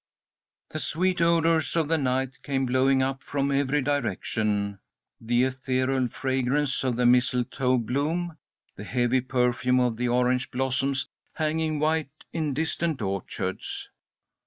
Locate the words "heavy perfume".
8.83-9.79